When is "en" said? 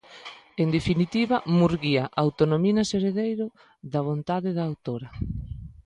0.61-0.67